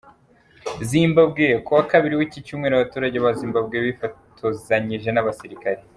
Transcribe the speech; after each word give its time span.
Zimbabwe: 0.89 1.45
Kuwa 1.65 1.83
kabiri 1.91 2.13
w’iki 2.19 2.45
cyumweru, 2.45 2.73
abaturage 2.75 3.17
ba 3.23 3.31
zimbabwe 3.39 3.75
bifotozanije 3.85 5.09
n’abasirikare. 5.11 5.81